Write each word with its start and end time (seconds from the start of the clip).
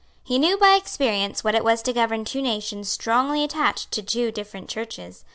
He 0.23 0.39
knew 0.39 0.57
by 0.57 0.73
experience 0.77 1.43
what 1.43 1.53
it 1.53 1.63
was 1.63 1.83
to 1.83 1.93
govern 1.93 2.25
two 2.25 2.41
nations 2.41 2.89
strongly 2.89 3.43
attached 3.43 3.91
to 3.91 4.01
two 4.01 4.31
different 4.31 4.67
Churches. 4.67 5.23